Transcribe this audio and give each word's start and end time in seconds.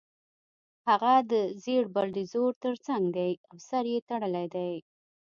هغه 0.87 1.13
د 1.31 1.33
زېړ 1.63 1.83
بلډیزور 1.95 2.51
ترڅنګ 2.63 3.03
دی 3.17 3.31
او 3.47 3.55
سر 3.67 3.83
یې 3.93 3.99
تړلی 4.09 4.47
دی 4.55 4.73